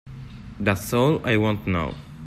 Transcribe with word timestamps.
That's 0.59 0.91
all 0.93 1.23
I 1.23 1.37
want 1.37 1.65
to 1.65 1.69
know. 1.69 1.93